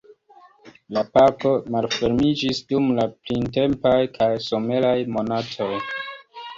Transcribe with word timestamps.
La 0.97 1.03
parko 1.17 1.51
malfermiĝis 1.75 2.63
dum 2.73 2.89
la 3.03 3.07
printempaj 3.29 3.95
kaj 4.19 4.33
someraj 4.51 4.99
monatoj. 5.17 5.75